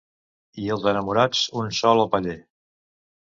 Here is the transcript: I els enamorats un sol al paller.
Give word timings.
I 0.61 0.63
els 0.75 0.87
enamorats 0.91 1.41
un 1.65 1.69
sol 1.81 2.03
al 2.05 2.11
paller. 2.17 2.35